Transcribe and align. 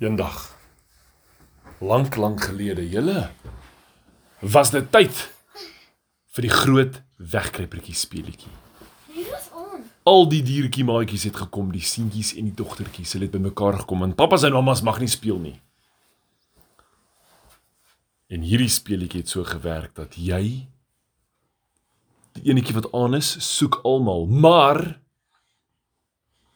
Eendag 0.00 0.56
lank 1.78 2.16
lank 2.16 2.40
gelede, 2.48 2.86
julle 2.88 3.26
was 4.40 4.70
dit 4.72 4.86
tyd 4.92 5.18
vir 6.32 6.46
die 6.46 6.52
groot 6.52 6.94
wegkruipertjie 7.32 7.96
speletjie. 7.96 8.52
Al 10.08 10.24
die 10.32 10.40
diertjie 10.40 10.86
maatjies 10.88 11.26
het 11.28 11.36
gekom, 11.42 11.68
die 11.74 11.84
seentjies 11.84 12.32
en 12.40 12.48
die 12.48 12.56
dogtertjies, 12.56 13.12
hulle 13.12 13.28
het 13.28 13.36
bymekaar 13.36 13.82
gekom 13.82 14.06
en 14.06 14.16
pappas 14.16 14.48
en 14.48 14.56
mammas 14.56 14.80
mag 14.88 15.02
nie 15.04 15.10
speel 15.12 15.36
nie. 15.42 15.58
En 18.32 18.40
hierdie 18.46 18.72
speletjie 18.72 19.20
het 19.20 19.36
so 19.36 19.44
gewerk 19.44 19.92
dat 20.00 20.16
jy 20.16 20.42
die 22.40 22.48
enetjie 22.48 22.78
wat 22.80 22.88
aan 22.96 23.20
is, 23.20 23.34
soek 23.44 23.82
almal, 23.84 24.24
maar 24.24 24.80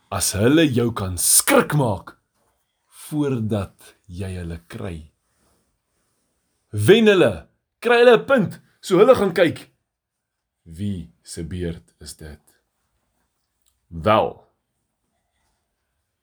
as 0.08 0.32
hulle 0.32 0.64
jou 0.64 0.94
kan 0.96 1.20
skrik 1.20 1.76
maak 1.76 2.16
voordat 3.14 3.94
jy 4.10 4.32
hulle 4.40 4.58
kry. 4.66 4.96
Wen 6.74 7.06
hulle, 7.06 7.46
kry 7.78 8.02
hulle 8.02 8.18
'n 8.18 8.26
punt, 8.26 8.60
so 8.80 8.98
hulle 8.98 9.14
gaan 9.14 9.32
kyk 9.34 9.70
wie 10.64 11.12
se 11.22 11.44
beurt 11.44 11.94
is 12.00 12.16
dit. 12.16 12.40
Wel. 13.86 14.32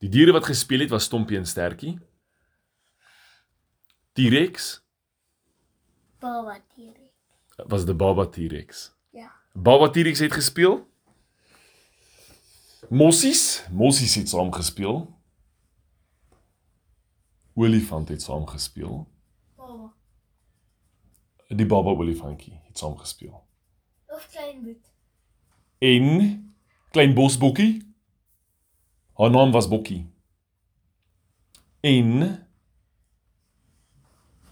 Die 0.01 0.09
diere 0.09 0.33
wat 0.33 0.45
gespeel 0.49 0.79
het 0.79 0.89
was 0.89 1.05
Stompie 1.05 1.37
en 1.37 1.45
Stertjie. 1.45 1.99
T-Rex 4.17 4.81
Baba 6.19 6.57
Tiri. 6.75 7.09
was 7.69 7.85
die 7.85 7.93
Baba 7.93 8.25
T-Rex. 8.25 8.91
Ja. 9.09 9.31
Baba 9.53 9.89
T-Rex 9.89 10.19
het 10.19 10.33
gespeel. 10.33 10.89
Mossies, 12.89 13.63
Mossies 13.71 14.15
het 14.15 14.29
saam 14.29 14.51
gespeel. 14.53 15.05
Olifant 17.61 18.09
het 18.09 18.21
saam 18.21 18.45
gespeel. 18.47 19.07
Baba. 19.55 19.93
Die 21.47 21.65
Baba 21.65 21.89
olifantjie 21.93 22.59
het 22.63 22.77
saam 22.77 22.97
gespeel. 22.97 23.43
Of 24.07 24.27
klein 24.31 24.63
boet. 24.63 24.93
En 25.77 26.05
klein 26.89 27.13
bosbokkie. 27.13 27.73
Haar 29.13 29.29
naam 29.29 29.51
was 29.51 29.67
Bokkie. 29.67 30.09
En 31.79 32.47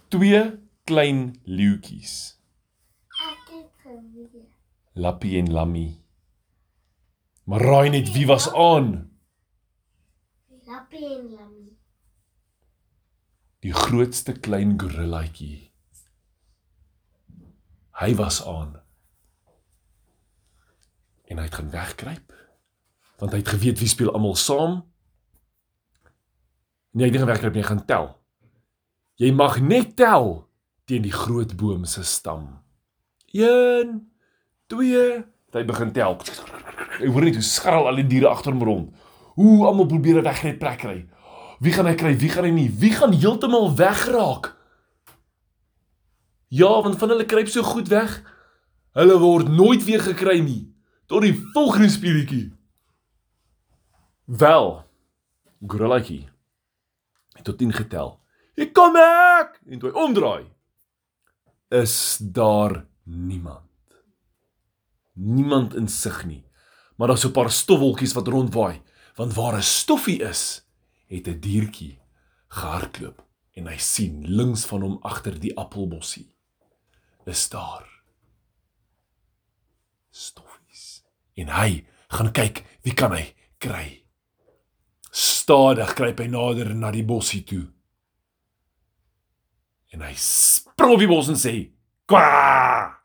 twee 0.07 0.59
klein 0.83 1.39
leeuetjies. 1.43 2.37
Lappie 4.93 5.37
en 5.37 5.51
Lammy. 5.51 6.03
Maar 7.43 7.61
raai 7.61 7.89
net 7.89 8.11
wie 8.11 8.27
was 8.27 8.53
aan? 8.53 9.17
Lappie 10.65 11.05
en 11.05 11.29
Lammy. 11.31 11.58
Die 13.59 13.73
grootste 13.75 14.37
klein 14.39 14.77
gorillaatjie. 14.79 15.71
Hy 17.99 18.13
was 18.15 18.39
aan. 18.47 18.77
En 21.27 21.41
hy 21.41 21.47
het 21.49 21.57
gaan 21.59 21.73
wegkruip. 21.73 22.35
Want 23.19 23.35
hy 23.35 23.41
het 23.41 23.51
geweet 23.51 23.81
wie 23.81 23.89
speel 23.91 24.13
almal 24.15 24.37
saam. 24.39 24.79
Nee, 26.95 27.05
hy 27.05 27.11
het 27.11 27.19
nie 27.19 27.27
wegkruip 27.27 27.57
nie, 27.57 27.63
hy 27.65 27.71
gaan 27.73 27.83
tel. 27.89 28.07
Jy 29.19 29.33
mag 29.35 29.59
net 29.59 29.97
tel 29.99 30.31
teen 30.87 31.03
die 31.03 31.13
groot 31.13 31.51
boom 31.59 31.83
se 31.85 32.05
stam. 32.07 32.47
1 33.35 33.99
2 34.71 35.03
Hy 35.49 35.63
begin 35.65 35.91
tel. 35.93 36.15
Hy 36.99 37.07
hoor 37.09 37.25
net 37.25 37.37
hoe 37.39 37.45
skarrel 37.45 37.87
al 37.89 37.97
die 38.03 38.09
diere 38.09 38.29
agter 38.29 38.53
hom 38.53 38.63
rond. 38.63 39.05
Hoe 39.39 39.65
almal 39.65 39.87
probeer 39.89 40.21
wegnet 40.21 40.59
plek 40.61 40.77
kry. 40.83 40.97
Wie 41.59 41.73
gaan 41.75 41.85
hy 41.85 41.95
kry? 41.95 42.13
Wie 42.17 42.29
gaan 42.31 42.47
hy 42.47 42.53
nie? 42.55 42.69
Wie 42.71 42.91
gaan 42.95 43.13
heeltemal 43.13 43.75
wegraak? 43.75 44.53
Ja, 46.47 46.81
want 46.81 46.97
van 46.97 47.09
hulle 47.09 47.25
kruip 47.25 47.51
so 47.51 47.63
goed 47.63 47.87
weg. 47.91 48.21
Hulle 48.97 49.19
word 49.19 49.51
nooit 49.51 49.83
weer 49.83 50.01
gekry 50.01 50.39
nie. 50.39 50.73
Tot 51.05 51.21
die 51.21 51.35
volgende 51.53 51.89
speletjie. 51.89 52.49
Wel. 54.25 54.85
Gorillaatjie 55.59 56.29
het 57.39 57.47
tot 57.47 57.57
10 57.57 57.73
getel. 57.73 58.19
Hier 58.55 58.71
kom 58.75 58.95
ek! 58.99 59.59
En 59.71 59.79
toe 59.79 59.89
hy 59.89 59.95
omdraai, 60.03 60.45
is 61.71 62.17
daar 62.19 62.81
niemand. 63.03 63.65
Niemand 65.13 65.75
in 65.79 65.87
sig 65.87 66.23
nie. 66.27 66.43
Maar 66.97 67.07
daar's 67.07 67.21
so 67.21 67.29
'n 67.29 67.37
paar 67.37 67.51
stofwolkies 67.51 68.13
wat 68.13 68.27
rondwaai, 68.27 68.81
want 69.15 69.33
waar 69.33 69.55
'n 69.55 69.63
stoffie 69.63 70.19
is, 70.19 70.65
het 71.09 71.27
'n 71.27 71.39
diertjie 71.39 71.99
gehardloop 72.47 73.25
en 73.57 73.67
hy 73.67 73.77
sien 73.77 74.25
links 74.25 74.65
van 74.65 74.81
hom 74.81 74.97
agter 75.01 75.39
die 75.39 75.55
appelbossie 75.57 76.29
is 77.25 77.49
daar 77.49 77.85
stoffies. 80.09 81.03
En 81.33 81.49
hy 81.53 81.85
gaan 82.07 82.31
kyk, 82.31 82.63
wie 82.81 82.93
kan 82.93 83.13
hy 83.15 83.25
kry? 83.61 84.05
Stadig 85.11 85.93
kruip 85.97 86.19
hy 86.21 86.27
nader 86.29 86.73
na 86.75 86.91
die 86.93 87.05
bossie 87.05 87.43
toe. 87.47 87.65
En 89.93 90.03
hy 90.05 90.13
spring 90.21 90.93
op 90.93 91.01
die 91.01 91.09
bos 91.09 91.29
en 91.31 91.39
sê: 91.39 91.71
"Kwa!" 92.05 92.99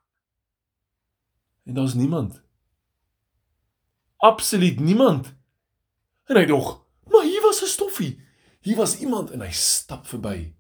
En 1.65 1.75
daar's 1.75 1.95
niemand. 1.95 2.43
Absoluut 4.17 4.81
niemand. 4.81 5.33
En 6.29 6.37
hy 6.37 6.45
dog, 6.49 6.85
maar 7.09 7.25
hier 7.25 7.41
was 7.43 7.63
'n 7.63 7.67
stoffie. 7.67 8.21
Hier 8.65 8.77
was 8.77 8.97
iemand 8.99 9.29
en 9.31 9.43
hy 9.45 9.51
stap 9.53 10.07
verby. 10.09 10.55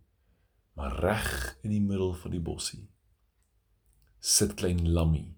Maar 0.76 0.98
reg 1.00 1.28
in 1.64 1.72
die 1.72 1.80
middel 1.80 2.12
van 2.20 2.34
die 2.34 2.42
bossie 2.42 2.82
sit 4.24 4.54
klein 4.56 4.78
Lammy, 4.88 5.34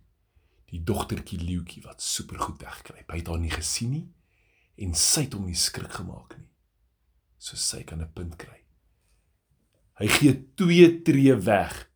die 0.71 0.79
dogtertjie 0.87 1.41
leeuetjie 1.43 1.81
wat 1.83 2.03
supergoed 2.03 2.61
wegkruip. 2.63 3.09
Hy 3.11 3.19
het 3.19 3.31
haar 3.31 3.41
nie 3.43 3.51
gesien 3.51 3.93
nie 3.95 4.05
en 4.83 4.95
sy 4.99 5.25
het 5.25 5.35
hom 5.35 5.47
nie 5.47 5.59
skrik 5.59 5.95
gemaak 5.99 6.37
nie. 6.39 6.47
So 7.39 7.59
sy 7.59 7.85
kan 7.87 8.03
'n 8.03 8.11
punt 8.15 8.37
kry. 8.39 8.63
Hy 9.99 10.07
gee 10.07 10.35
twee 10.55 11.03
tree 11.03 11.35
weg. 11.35 11.89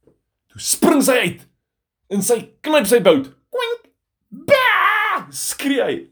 Toe 0.48 0.60
spring 0.60 1.02
sy 1.02 1.19
uit 1.19 1.47
en 2.10 2.22
sy 2.22 2.41
knyp 2.62 2.87
sy 2.87 3.00
bout. 3.00 3.34
Kwink! 3.50 3.91
Ba! 4.31 5.26
Skree 5.31 5.82
hy. 5.82 6.08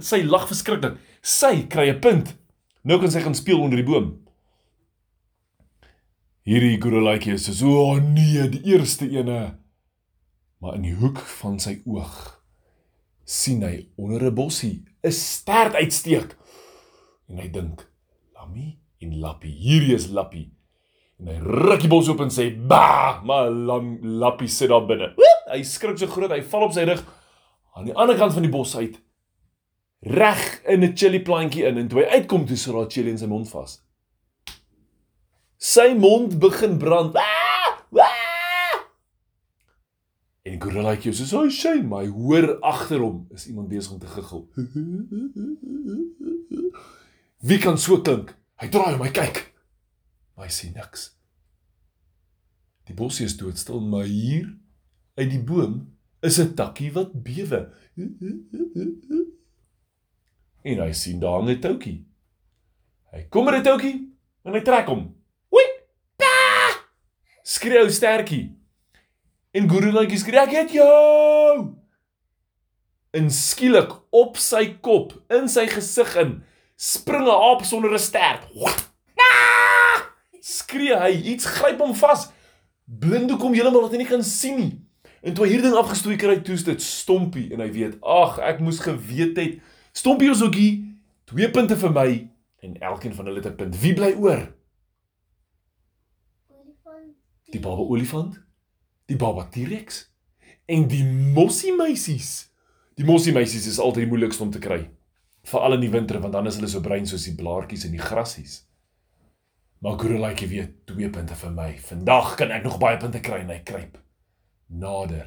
Sy 0.00 0.22
lag 0.22 0.48
verskriklik. 0.48 0.98
Sy 1.22 1.66
kry 1.66 1.90
'n 1.90 2.00
punt. 2.00 2.39
Nou 2.82 2.96
kan 3.00 3.12
sy 3.12 3.20
gaan 3.20 3.36
speel 3.36 3.60
onder 3.60 3.80
die 3.80 3.86
boom. 3.86 4.12
Hierdie 6.48 6.78
gorillaatjie 6.80 7.34
is 7.36 7.48
so, 7.58 7.68
"O 7.68 7.90
oh, 7.90 7.96
nee, 8.00 8.48
die 8.48 8.62
eerste 8.72 9.08
ene." 9.10 9.58
Maar 10.58 10.74
in 10.74 10.82
die 10.82 10.94
hoek 10.94 11.18
van 11.18 11.58
sy 11.60 11.82
oog 11.84 12.40
sien 13.24 13.62
hy 13.62 13.88
onder 13.96 14.24
'n 14.24 14.34
bossie 14.34 14.84
'n 15.04 15.12
stert 15.12 15.74
uitsteek. 15.74 16.36
En 17.28 17.38
hy 17.38 17.50
dink, 17.50 17.86
"Lammy 18.34 18.78
en 19.00 19.18
Lappie, 19.20 19.52
hierdie 19.52 19.94
is 19.94 20.08
Lappie." 20.08 20.50
En 21.18 21.26
hy 21.26 21.38
ruk 21.38 21.80
die 21.80 21.88
bos 21.88 22.08
oop 22.08 22.20
en 22.20 22.30
sê, 22.30 22.66
"Ba!" 22.66 23.20
Maar 23.24 23.50
lam, 23.50 23.98
Lappie 24.02 24.48
sit 24.48 24.68
daar 24.68 24.86
binne. 24.86 25.14
Hy 25.50 25.62
skrik 25.62 25.98
so 25.98 26.06
groot, 26.06 26.30
hy 26.30 26.42
val 26.42 26.62
op 26.62 26.72
sy 26.72 26.84
rug 26.84 27.04
aan 27.74 27.84
die 27.84 27.94
ander 27.94 28.16
kant 28.16 28.32
van 28.32 28.42
die 28.42 28.50
bos 28.50 28.76
uit. 28.76 29.00
Reg 30.00 30.62
in 30.64 30.82
'n 30.82 30.96
chili 30.96 31.20
plantjie 31.20 31.64
in 31.64 31.76
en 31.76 31.88
toe 31.88 32.00
hy 32.00 32.06
uitkom, 32.16 32.46
toe 32.46 32.56
sit 32.56 32.72
daar 32.72 32.90
chili 32.90 33.10
in 33.10 33.18
sy 33.18 33.26
mond 33.26 33.48
vas. 33.48 33.82
Sy 35.56 35.92
mond 35.94 36.38
begin 36.38 36.78
brand. 36.78 37.16
Ah! 37.16 37.84
Ah! 37.92 38.80
En 40.42 40.60
gorillaatjie 40.60 41.12
sê, 41.12 41.24
"So 41.24 41.48
shame, 41.50 41.96
hy 41.96 42.06
hoor 42.06 42.60
agter 42.60 42.98
hom 42.98 43.26
is 43.30 43.46
iemand 43.46 43.68
besig 43.68 43.92
om 43.92 43.98
te 43.98 44.06
giggel." 44.06 44.48
Wie 47.40 47.58
kan 47.58 47.78
so 47.78 48.00
klink? 48.00 48.34
Hy 48.56 48.68
draai 48.68 48.94
om, 48.94 49.02
hy 49.02 49.10
kyk. 49.10 49.52
Maar 50.36 50.46
hy 50.46 50.52
sien 50.52 50.72
niks. 50.72 51.10
Die 52.84 52.94
bosie 52.94 53.26
is 53.26 53.36
doodstil, 53.36 53.80
maar 53.80 54.04
hier 54.04 54.48
uit 55.14 55.30
die 55.30 55.42
boom 55.42 55.96
is 56.20 56.38
'n 56.40 56.54
takkie 56.54 56.92
wat 56.92 57.22
bewe. 57.22 57.72
En 60.62 60.80
hy 60.84 60.92
sien 60.92 61.20
daar 61.20 61.42
'n 61.42 61.60
toukie. 61.60 62.04
Hy 63.12 63.26
kom 63.28 63.44
met 63.44 63.54
'n 63.54 63.62
toukie 63.62 64.08
en 64.44 64.52
hy 64.52 64.60
trek 64.60 64.86
hom. 64.86 65.14
Oei! 65.52 65.66
Pa! 66.16 66.26
Skreeu 67.42 67.90
stertjie. 67.90 68.56
En 69.52 69.68
gorillaatjie 69.68 70.18
skree, 70.18 70.40
"Ek 70.40 70.50
het 70.50 70.70
jou!" 70.72 71.74
En 73.10 73.30
skielik 73.30 73.90
op 74.10 74.36
sy 74.36 74.78
kop, 74.80 75.12
in 75.30 75.48
sy 75.48 75.66
gesig 75.66 76.16
in, 76.16 76.42
spring 76.76 77.26
'n 77.26 77.30
aap 77.30 77.64
sonder 77.64 77.92
'n 77.92 77.98
stert. 77.98 78.46
Ah! 79.16 80.02
Skree 80.40 80.96
hy, 80.96 81.10
iets 81.32 81.44
gryp 81.44 81.78
hom 81.80 81.94
vas. 81.94 82.30
Blind 82.84 83.36
kom 83.38 83.52
heeltemal 83.54 83.80
dat 83.80 83.90
hy 83.90 83.96
nie 83.96 84.06
kan 84.06 84.22
sien 84.22 84.56
nie. 84.56 84.80
En 85.22 85.34
toe 85.34 85.44
hy 85.44 85.50
hierdie 85.50 85.68
ding 85.68 85.78
afgestoei 85.78 86.16
kry, 86.16 86.40
toe 86.40 86.54
is 86.54 86.64
dit 86.64 86.82
Stompie 86.82 87.52
en 87.52 87.60
hy 87.60 87.70
weet, 87.72 87.98
"Ag, 88.02 88.38
ek 88.38 88.60
moes 88.60 88.78
geweet 88.80 89.36
het. 89.36 89.58
Stompie 89.92 90.30
is 90.30 90.42
ookie, 90.42 90.72
twee 91.24 91.50
punte 91.50 91.76
vir 91.76 91.92
my 91.94 92.08
en 92.60 92.80
elkeen 92.80 93.14
van 93.14 93.26
hulle 93.26 93.42
het 93.42 93.52
'n 93.52 93.56
punt. 93.56 93.80
Wie 93.80 93.94
bly 93.94 94.12
oor?" 94.14 94.48
die 97.50 97.60
baba 97.60 97.82
olifant, 97.82 98.40
die 99.10 99.16
baba 99.16 99.48
T-Rex 99.50 100.04
en 100.70 100.86
die 100.90 101.04
mossie 101.04 101.72
meisies. 101.76 102.50
Die 102.94 103.04
mossie 103.04 103.32
meisies 103.32 103.66
is 103.66 103.78
altyd 103.78 104.04
die 104.04 104.10
moeilikste 104.12 104.42
om 104.42 104.50
te 104.50 104.62
kry. 104.62 104.90
Veral 105.42 105.78
in 105.78 105.80
die 105.80 105.90
winter 105.90 106.20
want 106.20 106.32
dan 106.32 106.46
is 106.46 106.54
hulle 106.60 106.68
so 106.68 106.80
bruin 106.80 107.06
soos 107.06 107.24
die 107.24 107.34
blaartjies 107.34 107.84
in 107.88 107.96
die 107.96 108.02
grasies. 108.02 108.66
Maar 109.80 109.98
Gorelaitjie 109.98 110.48
weet 110.48 110.72
twee 110.86 111.08
punte 111.10 111.34
vir 111.34 111.50
my. 111.56 111.70
Vandag 111.78 112.34
kan 112.36 112.50
ek 112.52 112.64
nog 112.64 112.78
baie 112.78 112.98
punte 113.00 113.22
kry 113.24 113.40
en 113.40 113.52
hy 113.54 113.62
kruip 113.64 113.98
nader 114.70 115.26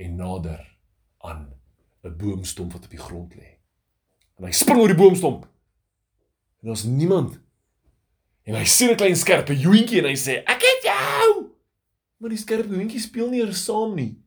en 0.00 0.14
nader 0.16 0.62
aan 1.18 1.50
'n 2.02 2.16
boomstomp 2.16 2.72
wat 2.72 2.84
op 2.84 2.90
die 2.90 2.98
grond 2.98 3.34
lê. 3.34 3.58
En 4.38 4.44
hy 4.44 4.52
spring 4.52 4.80
oor 4.80 4.90
die 4.90 4.98
boomstomp. 4.98 5.46
En 6.60 6.66
daar's 6.70 6.82
niemand. 6.82 7.38
En 8.42 8.54
hy 8.54 8.64
sien 8.64 8.90
'n 8.90 8.96
klein 8.96 9.16
skerpe 9.16 9.54
joentjie 9.58 9.98
en 10.02 10.08
hy 10.10 10.16
sê: 10.16 10.42
"Ek 10.42 10.62
het 10.62 10.82
jou!" 10.82 11.50
Maar 12.18 12.30
die 12.30 12.38
skerpe 12.38 12.74
joentjie 12.74 13.00
speel 13.00 13.28
nie 13.30 13.40
eers 13.40 13.64
saam 13.64 13.94
nie. 13.94 14.18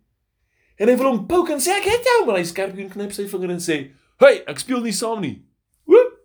En 0.76 0.88
hy 0.88 0.96
wil 0.96 1.12
hom 1.12 1.28
poke 1.28 1.52
en 1.52 1.60
sê: 1.60 1.72
"Ek 1.76 1.84
het 1.84 2.04
jou!" 2.04 2.26
Maar 2.26 2.38
hy 2.38 2.44
skerpe 2.44 2.78
joentjie 2.78 2.94
knip 2.94 3.12
sy 3.12 3.28
vinger 3.28 3.50
en 3.50 3.60
sê: 3.60 3.92
"Hey, 4.20 4.44
ek 4.48 4.60
speel 4.60 4.82
nie 4.82 4.94
saam 4.94 5.22
nie." 5.22 5.46
Oep! 5.88 6.20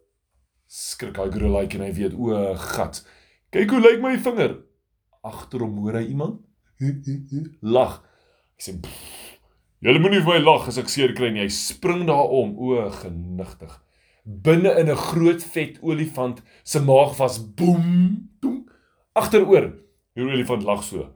Skrik 0.66 1.16
hy 1.16 1.30
gorelaitjie 1.30 1.78
en 1.78 1.86
hy 1.86 1.92
weet: 1.92 2.14
"O, 2.14 2.54
gat. 2.54 3.04
Kyk 3.50 3.70
hoe 3.70 3.80
lyk 3.80 4.00
my 4.00 4.16
vinger." 4.18 4.62
Agter 5.22 5.60
hom 5.60 5.78
hoor 5.78 5.94
hy 5.94 6.06
iemand 6.08 6.40
lag. 7.60 8.00
Hy 8.56 8.62
sê: 8.62 8.72
"Julle 9.80 9.98
moenie 9.98 10.20
vir 10.20 10.34
my 10.34 10.38
lag 10.38 10.68
as 10.68 10.78
ek 10.78 10.88
seer 10.88 11.14
kry 11.14 11.30
nie." 11.30 11.42
Hy 11.42 11.48
spring 11.48 12.06
daarom, 12.06 12.56
o, 12.58 12.90
genigtig. 12.90 13.80
Binne 14.24 14.78
in 14.78 14.90
'n 14.90 14.96
groot 14.96 15.42
vet 15.42 15.78
olifant 15.82 16.42
se 16.62 16.80
maag 16.80 17.16
was 17.18 17.38
boem, 17.38 18.28
boem 18.40 18.68
agteroor. 19.12 19.72
Die 20.14 20.22
olifant 20.22 20.62
lag 20.62 20.84
so. 20.84 21.08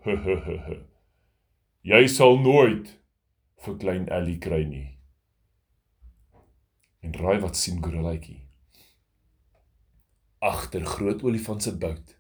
Jy 1.85 2.07
sal 2.09 2.39
nooit 2.41 2.89
vir 3.65 3.77
klein 3.77 4.09
Ellie 4.09 4.39
kry 4.39 4.65
nie. 4.65 4.99
En 7.05 7.13
raai 7.13 7.41
wat 7.43 7.57
sien 7.57 7.83
Gorelaitjie? 7.85 8.41
Agter 10.41 10.85
groot 10.89 11.23
olifant 11.25 11.63
se 11.63 11.73
bout 11.77 12.17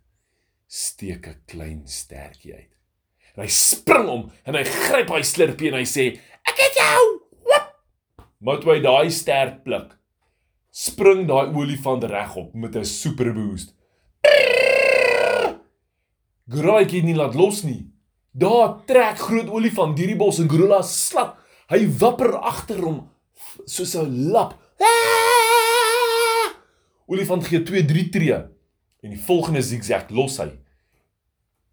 steek 0.69 1.27
'n 1.29 1.41
klein 1.47 1.83
stertjie 1.89 2.55
uit. 2.55 2.73
En 3.35 3.43
hy 3.43 3.49
spring 3.49 4.09
om 4.09 4.33
en 4.45 4.55
hy 4.55 4.65
gryp 4.65 5.09
hy 5.09 5.23
slurpie 5.23 5.69
en 5.69 5.79
hy 5.79 5.85
sê: 5.85 6.21
"Ek 6.65 6.73
het 6.73 6.81
jou!" 6.81 7.05
Wop! 7.45 7.71
Maar 8.41 8.59
toe 8.61 8.73
hy 8.73 8.81
daai 8.81 9.11
stert 9.11 9.63
pluk, 9.65 9.95
spring 10.71 11.27
daai 11.29 11.53
olifant 11.53 12.05
regop 12.05 12.55
met 12.55 12.77
'n 12.77 12.85
super 12.85 13.33
boost. 13.33 13.75
Goraaitjie 16.49 17.03
nie 17.03 17.15
laat 17.15 17.35
los 17.35 17.63
nie. 17.63 17.91
Daar 18.31 18.85
trek 18.85 19.19
groot 19.19 19.49
olifant 19.49 19.97
deur 19.97 20.07
die 20.07 20.17
bos 20.17 20.39
en 20.39 20.49
Gorilla 20.49 20.83
slap. 20.83 21.39
Hy 21.69 21.87
wapper 22.01 22.35
agter 22.37 22.83
hom 22.83 23.09
soos 23.65 23.95
'n 23.97 24.31
lap. 24.33 24.59
Olifant 27.07 27.47
gee 27.47 27.63
2, 27.63 27.85
3 27.85 28.09
tree 28.09 28.33
en 29.05 29.11
die 29.11 29.21
volgende 29.21 29.63
zigzag 29.63 30.11
los 30.11 30.39
hy. 30.39 30.51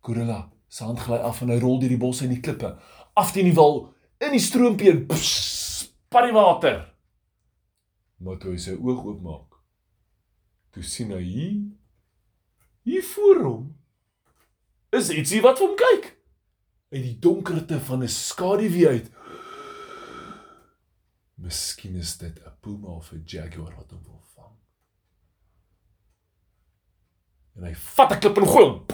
Gorilla 0.01 0.49
se 0.67 0.83
hand 0.83 0.99
gly 0.99 1.17
af 1.17 1.41
en 1.41 1.49
hy 1.49 1.59
rol 1.59 1.79
deur 1.79 1.89
die 1.89 1.99
bosse 1.99 2.23
en 2.25 2.33
die 2.33 2.41
klippe, 2.44 2.75
af 3.13 3.31
teen 3.31 3.45
die 3.45 3.55
wal, 3.55 3.94
in 4.21 4.35
die 4.35 4.41
stroompie 4.41 4.91
en 4.91 5.06
spat 5.18 6.27
die 6.27 6.35
water. 6.35 6.81
Maar 8.21 8.38
toe 8.41 8.53
hy 8.53 8.62
sy 8.62 8.75
oog 8.77 9.06
oopmaak, 9.09 9.57
toe 10.75 10.83
sien 10.85 11.13
hy 11.15 11.21
hier 11.25 11.62
hier 12.85 13.06
voor 13.06 13.39
hom 13.45 13.65
is 14.97 15.12
ietsie 15.13 15.41
wat 15.45 15.62
hom 15.62 15.75
kyk 15.77 16.07
uit 16.91 17.03
die 17.03 17.18
donkerte 17.23 17.79
van 17.88 18.03
'n 18.03 18.09
skaduwee 18.09 18.88
uit. 18.88 19.12
Miskien 21.35 21.95
is 21.95 22.18
dit 22.18 22.38
'n 22.39 22.53
puma 22.62 22.88
of 22.88 23.12
'n 23.13 23.23
jaguar 23.25 23.75
wat 23.75 23.91
hom 23.91 24.03
wil 24.03 24.21
vang. 24.35 24.56
En 27.56 27.63
hy 27.63 27.73
vat 27.73 28.12
'n 28.12 28.19
klip 28.19 28.38
en 28.38 28.47
gooi 28.47 28.65
hom. 28.65 28.85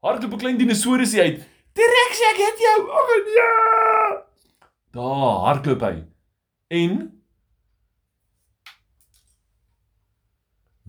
Hardloop 0.00 0.32
'n 0.32 0.38
klein 0.38 0.58
dinosourusie 0.58 1.20
uit. 1.20 1.53
T-Rex, 1.74 2.22
ek 2.30 2.40
het 2.42 2.62
jou. 2.62 2.78
Ag 3.00 3.12
nee. 3.26 3.48
Daar 4.94 5.38
hardloop 5.48 5.82
hy. 5.82 5.94
En 6.74 6.98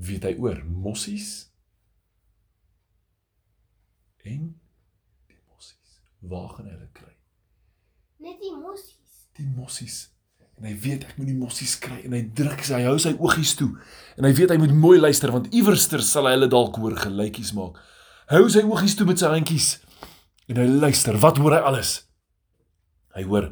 weet 0.05 0.27
hy 0.29 0.33
oor 0.41 0.61
mossies? 0.65 1.29
En 4.25 4.49
die 5.29 5.39
mossies. 5.49 6.01
Waar 6.19 6.49
gaan 6.53 6.67
hy 6.69 6.75
hulle 6.75 6.91
kry? 6.97 7.13
Net 8.25 8.37
die 8.41 8.53
mossies. 8.57 9.25
Die 9.37 9.47
mossies. 9.47 9.97
En 10.55 10.69
hy 10.69 10.75
weet 10.85 11.03
ek 11.09 11.17
moet 11.19 11.27
die 11.29 11.37
mossies 11.37 11.73
kry 11.83 11.97
en 12.07 12.13
hy 12.15 12.21
druk 12.37 12.61
sy 12.63 12.77
hy 12.79 12.85
hou 12.87 12.95
sy 13.01 13.11
oogies 13.19 13.57
toe. 13.59 13.73
En 14.15 14.25
hy 14.27 14.31
weet 14.37 14.53
hy 14.53 14.59
moet 14.61 14.73
mooi 14.77 14.95
luister 15.01 15.33
want 15.33 15.49
iewerster 15.53 16.03
sal 16.05 16.29
hy 16.29 16.37
hulle 16.37 16.49
dalk 16.51 16.77
hoor 16.79 16.95
gelykies 17.01 17.51
maak. 17.57 17.81
Hou 18.31 18.45
sy 18.49 18.63
oogies 18.65 18.95
toe 18.97 19.05
met 19.09 19.21
sy 19.21 19.33
handjies. 19.33 19.67
En 20.45 20.57
hy 20.61 20.65
luister. 20.69 21.17
Wat 21.17 21.37
hoor 21.41 21.55
hy 21.57 21.61
alles? 21.71 21.93
Hy 23.15 23.23
hoor 23.25 23.51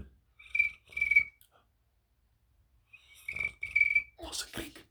Ons 4.22 4.44
kriek. 4.52 4.84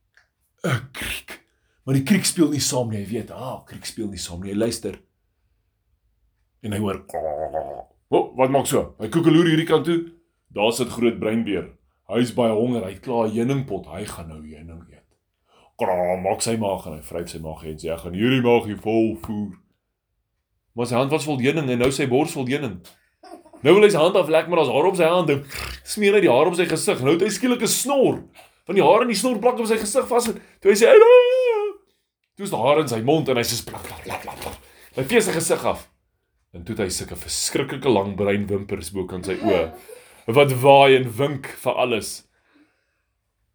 'n 0.65 0.89
Kriek. 0.93 1.39
Maar 1.85 1.95
die 1.99 2.07
kriek 2.07 2.25
speel 2.25 2.51
nie 2.51 2.61
saam 2.63 2.91
nie. 2.91 3.03
Hy 3.05 3.11
weet, 3.11 3.31
ah, 3.31 3.63
kriek 3.67 3.87
speel 3.87 4.09
nie 4.09 4.19
saam 4.19 4.43
nie. 4.43 4.53
Hy 4.53 4.59
luister. 4.59 4.99
En 6.63 6.73
hy 6.73 6.79
hoor 6.79 7.05
O, 8.13 8.19
oh, 8.19 8.37
wat 8.37 8.51
maak 8.53 8.67
so? 8.69 8.95
Hy 9.01 9.09
koekeloer 9.09 9.49
hierdie 9.49 9.67
kant 9.67 9.87
toe. 9.89 10.13
Daar 10.53 10.73
sit 10.77 10.91
groot 10.93 11.17
breinbeer. 11.19 11.71
Hy's 12.13 12.35
baie 12.37 12.53
honger. 12.53 12.85
Hy 12.85 12.99
klaar 13.01 13.27
'n 13.29 13.33
heuningpot. 13.33 13.87
Hy 13.87 14.05
gaan 14.05 14.29
nou 14.29 14.43
heuning 14.43 14.83
eet. 14.91 15.07
Kra, 15.79 16.17
maak 16.21 16.43
sy 16.43 16.57
maag 16.57 16.87
en 16.87 16.99
hy 16.99 17.03
vryf 17.03 17.31
sy 17.31 17.39
maag 17.39 17.65
en 17.65 17.79
sê 17.79 17.89
ek 17.93 18.01
gaan 18.05 18.15
hierdie 18.15 18.43
maagie 18.43 18.77
vol 18.77 19.17
voer. 19.25 19.57
Maar 20.75 20.89
sy 20.89 20.97
hand 20.97 21.13
was 21.13 21.27
vol 21.29 21.41
heuning 21.43 21.69
en 21.71 21.83
nou 21.85 21.91
sy 21.93 22.07
bors 22.11 22.33
vol 22.37 22.49
heuning. 22.49 22.79
Nou 23.63 23.75
wil 23.77 23.87
hy 23.87 23.91
sy 23.93 24.01
hand 24.01 24.17
aflek 24.19 24.49
maar 24.49 24.63
daar's 24.63 24.73
haar 24.73 24.89
op 24.89 24.97
sy 24.99 25.11
hand. 25.11 25.31
Smeer 25.87 26.17
hy 26.17 26.25
die 26.25 26.33
haar 26.33 26.51
op 26.51 26.57
sy 26.59 26.67
gesig. 26.71 27.03
Nou 27.05 27.15
het 27.15 27.23
hy 27.27 27.31
skielik 27.31 27.63
'n 27.63 27.71
snor. 27.71 28.23
Van 28.67 28.79
die 28.79 28.85
hare 28.85 29.03
in 29.03 29.13
die 29.13 29.19
snor 29.19 29.39
plak 29.39 29.59
op 29.59 29.67
sy 29.67 29.77
gesig 29.77 30.07
vas. 30.09 30.25
Toe 30.25 30.71
hy 30.71 30.77
sê, 30.79 30.87
"Hallo!" 30.87 31.79
Toe 32.37 32.45
is 32.45 32.51
daar 32.51 32.67
haar 32.67 32.81
in 32.81 32.89
sy 32.89 33.01
mond 33.01 33.29
en 33.29 33.37
hy 33.37 33.43
sê 33.43 33.65
plak 33.65 33.83
plak 33.83 34.23
plak 34.23 34.41
plak. 34.41 34.59
Hy 34.97 35.03
vee 35.03 35.21
sy 35.21 35.33
gesig 35.33 35.65
af. 35.65 35.89
En 36.55 36.65
toe 36.65 36.75
het 36.75 36.85
hy 36.85 36.91
sulke 36.91 37.17
verskriklike 37.17 37.89
lang 37.89 38.17
bruin 38.17 38.47
wimpers 38.47 38.91
bo 38.91 39.05
kan 39.05 39.23
sy 39.25 39.37
oë 39.41 39.73
wat 40.27 40.53
waai 40.63 40.97
en 40.97 41.09
wink 41.17 41.47
vir 41.47 41.75
alles. 41.75 42.25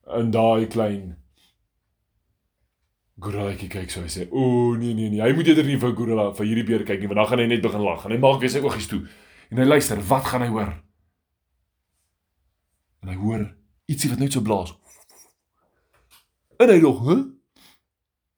En 0.07 0.31
daai 0.31 0.67
klein 0.67 1.17
Gorilla 3.19 3.55
kyk 3.57 3.89
so 3.89 4.01
hy 4.01 4.09
sê, 4.09 4.27
"O 4.31 4.75
nee 4.77 4.93
nee 4.93 5.09
nee, 5.09 5.21
hy 5.21 5.33
moet 5.33 5.47
eerder 5.47 5.65
nie 5.65 5.77
vir 5.77 5.93
Gorilla 5.95 6.31
vir 6.33 6.45
hierdie 6.45 6.65
beer 6.65 6.83
kyk 6.85 6.99
nie, 6.99 7.07
want 7.07 7.17
dan 7.17 7.27
gaan 7.27 7.39
hy 7.39 7.47
net 7.47 7.61
begin 7.61 7.81
lag 7.81 8.05
en 8.05 8.11
hy 8.11 8.17
maak 8.17 8.39
weer 8.39 8.49
sy 8.49 8.59
oogies 8.61 8.87
toe." 8.87 9.07
En 9.49 9.57
hy 9.57 9.65
luister, 9.65 9.97
wat 10.01 10.25
gaan 10.25 10.41
hy 10.41 10.47
hoor? 10.47 10.73
En 13.01 13.09
hy 13.09 13.15
hoor 13.15 13.55
ietsie 13.87 14.09
wat 14.09 14.19
net 14.19 14.33
so 14.33 14.41
blaas. 14.41 14.75
En 16.59 16.69
hy 16.69 16.79
dog, 16.79 17.01
"Hè?" 17.07 17.17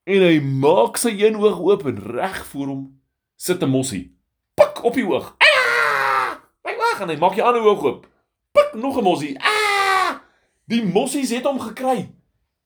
En 0.10 0.22
hy 0.22 0.40
maak 0.40 0.98
sy 0.98 1.10
een 1.10 1.36
oog 1.36 1.60
oop 1.60 1.86
en 1.86 2.00
reg 2.00 2.46
voor 2.46 2.68
hom 2.68 3.02
sit 3.36 3.62
'n 3.62 3.70
mossie. 3.70 4.16
Pik 4.56 4.84
op 4.84 4.94
die 4.94 5.06
oog. 5.06 5.36
Ah! 5.38 6.40
My 6.64 6.72
oog 6.72 7.02
en 7.02 7.10
hy 7.10 7.18
maak 7.18 7.36
die 7.36 7.44
ander 7.44 7.62
oog 7.62 7.84
oop. 7.84 8.08
Pik 8.52 8.74
nog 8.74 8.98
'n 8.98 9.04
mossie. 9.04 9.38
Ah! 9.40 10.20
Die 10.68 10.86
mossies 10.86 11.30
het 11.30 11.44
hom 11.44 11.60
gekry. 11.60 12.16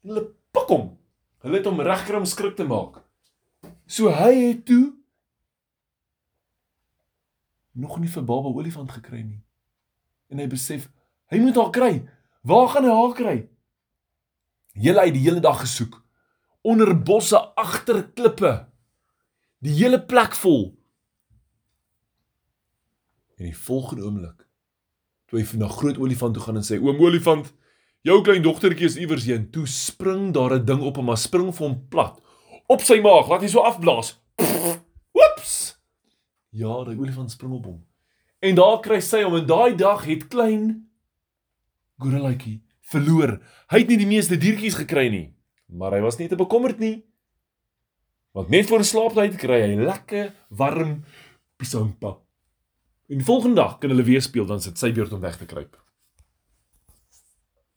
Hulle 0.03 0.29
pik 0.51 0.67
hom. 0.67 1.02
Hulle 1.43 1.59
het 1.59 1.67
hom 1.67 1.81
regkry 1.83 2.19
om 2.19 2.27
skrik 2.29 2.55
te 2.55 2.65
maak. 2.67 3.01
So 3.85 4.11
hy 4.15 4.31
het 4.39 4.65
toe 4.67 4.93
nog 7.73 7.97
nie 7.99 8.11
vir 8.11 8.23
baba 8.23 8.51
olifant 8.53 8.91
gekry 8.93 9.23
nie. 9.25 9.41
En 10.31 10.39
hy 10.39 10.47
besef, 10.49 10.87
hy 11.33 11.41
moet 11.41 11.57
haar 11.59 11.73
kry. 11.73 11.93
Waar 12.47 12.69
gaan 12.71 12.87
hy 12.87 12.93
haar 12.95 13.15
kry? 13.17 13.35
Julle 14.73 15.03
het 15.05 15.15
die 15.15 15.25
hele 15.25 15.43
dag 15.43 15.59
gesoek 15.65 15.99
onder 16.63 16.93
bosse 16.95 17.37
agter 17.59 18.05
klippe. 18.15 18.53
Die 19.63 19.75
hele 19.75 19.99
plek 19.99 20.35
vol. 20.39 20.71
En 23.35 23.49
die 23.49 23.57
volgende 23.57 24.07
oomblik 24.07 24.47
toe 25.27 25.41
hy 25.41 25.57
na 25.57 25.67
groot 25.67 25.97
olifant 25.97 26.35
toe 26.37 26.43
gaan 26.45 26.59
en 26.59 26.65
sê: 26.65 26.77
"Oom 26.77 26.99
olifant, 27.01 27.47
jou 28.03 28.19
klein 28.23 28.43
dogtertjie 28.43 28.89
is 28.89 28.99
iewers 28.99 29.25
heen." 29.25 29.49
Toe 29.51 29.65
spring 29.67 30.31
daar 30.33 30.59
'n 30.59 30.65
ding 30.65 30.81
op 30.81 30.95
hom, 30.95 31.05
maar 31.05 31.17
spring 31.17 31.53
vir 31.55 31.67
hom 31.67 31.87
plat 31.89 32.19
op 32.67 32.81
sy 32.81 32.99
maag, 33.03 33.27
laat 33.27 33.41
hy 33.43 33.49
so 33.51 33.63
afblaas. 33.65 34.15
Oeps! 35.19 35.75
Ja, 36.49 36.83
die 36.87 36.97
olifant 36.97 37.31
spring 37.31 37.53
op 37.53 37.65
hom. 37.65 37.83
En 38.43 38.55
daar 38.55 38.79
kry 38.83 38.99
sy 39.01 39.23
hom 39.23 39.35
en 39.35 39.45
daai 39.47 39.75
dag 39.75 40.03
het 40.05 40.27
klein 40.31 40.89
gorillaatjie 42.01 42.61
verloor. 42.91 43.37
Hy 43.71 43.83
het 43.83 43.91
nie 43.91 43.99
die 44.01 44.09
meeste 44.09 44.37
diertjies 44.39 44.75
gekry 44.75 45.07
nie, 45.09 45.27
maar 45.71 45.95
hy 45.95 46.01
was 46.03 46.19
nie 46.19 46.27
te 46.31 46.39
bekommerd 46.39 46.81
nie. 46.83 47.03
Want 48.33 48.49
net 48.49 48.67
voor 48.69 48.83
slaaptyd 48.83 49.37
kry 49.41 49.61
hy 49.61 49.77
lekker 49.77 50.33
warm 50.49 51.03
pisampa. 51.61 52.17
En 53.11 53.21
die 53.21 53.27
volgende 53.27 53.61
dag 53.61 53.77
kan 53.79 53.93
hulle 53.93 54.05
weer 54.07 54.23
speel 54.25 54.47
dan 54.49 54.61
sit 54.63 54.79
sy 54.81 54.91
beurt 54.95 55.13
om 55.13 55.21
weg 55.21 55.37
te 55.37 55.47
kruip. 55.47 55.77